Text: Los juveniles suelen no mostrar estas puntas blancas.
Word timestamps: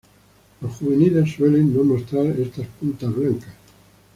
Los 0.61 0.77
juveniles 0.77 1.31
suelen 1.31 1.75
no 1.77 1.83
mostrar 1.83 2.25
estas 2.25 2.65
puntas 2.79 3.13
blancas. 3.13 3.53